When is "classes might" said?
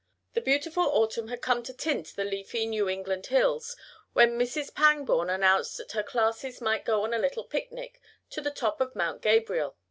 6.01-6.85